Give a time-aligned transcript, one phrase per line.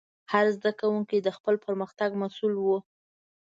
[0.31, 2.67] هر زده کوونکی د خپل پرمختګ مسؤل و.